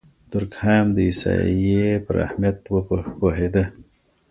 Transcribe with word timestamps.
دورکهايم 0.31 0.87
د 0.93 0.97
احصائيې 1.09 1.91
پر 2.05 2.15
اهميت 2.27 2.55
پوهېده. 3.19 3.63